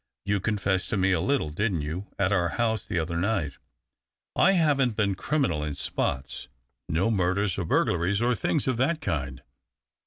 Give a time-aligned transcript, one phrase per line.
[0.25, 3.59] You confessed to me a little, didn't you, at our house the other night?
[4.35, 6.47] I haven't been criminal in spots—
[6.89, 7.85] no murders THE OCTAVE OF CLAUDIUS.
[7.85, 9.43] 227 or burglaries, or things of that kind.